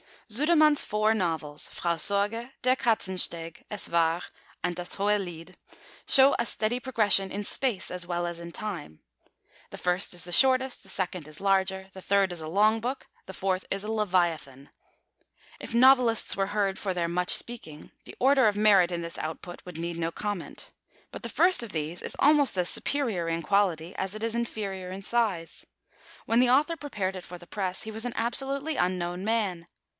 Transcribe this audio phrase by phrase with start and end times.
[0.31, 4.21] Sudermann's four novels, Frau Sorge, Der Katzensteg, Es War,
[4.63, 5.57] and Das hohe Lied,
[6.07, 9.01] show a steady progression in Space as well as in Time.
[9.71, 13.09] The first is the shortest; the second is larger; the third is a long book;
[13.25, 14.69] the fourth is a leviathan.
[15.59, 19.61] If novelists were heard for their much speaking, the order of merit in this output
[19.65, 20.71] would need no comment.
[21.11, 24.89] But the first of these is almost as superior in quality as it is inferior
[24.89, 25.67] in size.
[26.25, 29.67] When the author prepared it for the press, he was an absolutely unknown man.